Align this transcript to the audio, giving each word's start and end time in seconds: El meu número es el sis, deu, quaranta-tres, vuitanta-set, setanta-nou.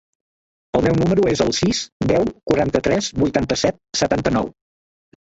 El 0.77 0.85
meu 0.85 0.95
número 1.01 1.25
es 1.33 1.41
el 1.43 1.51
sis, 1.57 1.81
deu, 2.11 2.25
quaranta-tres, 2.51 3.09
vuitanta-set, 3.25 3.77
setanta-nou. 4.01 4.49